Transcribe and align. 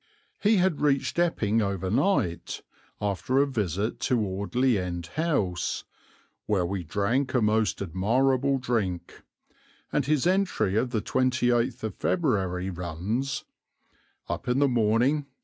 He 0.39 0.55
had 0.57 0.81
reached 0.81 1.19
Epping 1.19 1.61
overnight, 1.61 2.63
after 2.99 3.37
a 3.37 3.45
visit 3.45 3.99
to 3.99 4.25
Audley 4.25 4.79
End 4.79 5.05
House, 5.13 5.83
"where 6.47 6.65
we 6.65 6.83
drank 6.83 7.35
a 7.35 7.41
most 7.43 7.83
admirable 7.83 8.57
drink," 8.57 9.21
and 9.93 10.07
his 10.07 10.25
entry 10.25 10.75
of 10.75 10.89
28 11.03 11.71
February 11.71 12.71
runs: 12.71 13.45
"Up 14.27 14.47
in 14.47 14.57
the 14.57 14.67
morning. 14.67 15.27